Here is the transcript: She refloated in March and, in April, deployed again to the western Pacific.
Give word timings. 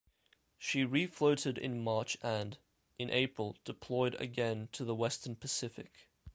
She 0.57 0.81
refloated 0.83 1.59
in 1.59 1.83
March 1.83 2.17
and, 2.23 2.57
in 2.97 3.11
April, 3.11 3.57
deployed 3.65 4.15
again 4.15 4.67
to 4.71 4.83
the 4.83 4.95
western 4.95 5.35
Pacific. 5.35 6.09